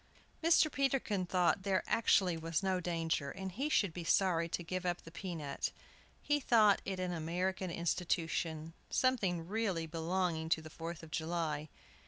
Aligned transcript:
Mr. 0.43 0.71
Peterkin 0.71 1.27
thought 1.27 1.61
there 1.61 1.83
actually 1.85 2.35
was 2.35 2.63
no 2.63 2.79
danger, 2.79 3.29
and 3.29 3.51
he 3.51 3.69
should 3.69 3.93
be 3.93 4.03
sorry 4.03 4.49
to 4.49 4.63
give 4.63 4.83
up 4.83 5.03
the 5.03 5.11
pea 5.11 5.35
nut. 5.35 5.71
He 6.23 6.39
thought 6.39 6.81
it 6.85 6.99
an 6.99 7.13
American 7.13 7.69
institution, 7.69 8.73
something 8.89 9.47
really 9.47 9.85
belonging 9.85 10.49
to 10.49 10.61
the 10.63 10.71
Fourth 10.71 11.03
of 11.03 11.11
July. 11.11 11.69